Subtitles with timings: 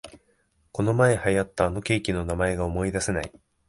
[0.71, 3.31] このまえ流行ったあのケーキの名前が思いだせない